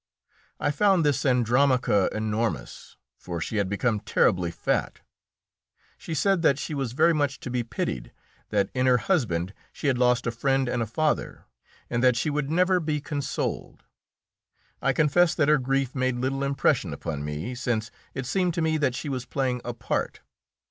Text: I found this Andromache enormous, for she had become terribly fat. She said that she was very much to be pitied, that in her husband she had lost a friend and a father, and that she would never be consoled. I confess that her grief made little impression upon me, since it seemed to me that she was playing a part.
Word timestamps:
I 0.59 0.71
found 0.71 1.05
this 1.05 1.23
Andromache 1.27 2.09
enormous, 2.11 2.97
for 3.19 3.39
she 3.39 3.57
had 3.57 3.69
become 3.69 3.99
terribly 3.99 4.49
fat. 4.49 5.01
She 5.95 6.15
said 6.15 6.41
that 6.41 6.57
she 6.57 6.73
was 6.73 6.93
very 6.93 7.13
much 7.13 7.39
to 7.41 7.51
be 7.51 7.61
pitied, 7.61 8.11
that 8.49 8.71
in 8.73 8.87
her 8.87 8.97
husband 8.97 9.53
she 9.71 9.85
had 9.85 9.99
lost 9.99 10.25
a 10.25 10.31
friend 10.31 10.67
and 10.67 10.81
a 10.81 10.87
father, 10.87 11.45
and 11.87 12.01
that 12.03 12.15
she 12.17 12.31
would 12.31 12.49
never 12.49 12.79
be 12.79 12.99
consoled. 12.99 13.83
I 14.81 14.91
confess 14.91 15.35
that 15.35 15.49
her 15.49 15.59
grief 15.59 15.93
made 15.93 16.15
little 16.15 16.41
impression 16.43 16.93
upon 16.93 17.23
me, 17.23 17.53
since 17.53 17.91
it 18.15 18.25
seemed 18.25 18.55
to 18.55 18.61
me 18.63 18.77
that 18.77 18.95
she 18.95 19.07
was 19.07 19.27
playing 19.27 19.61
a 19.63 19.75
part. 19.75 20.21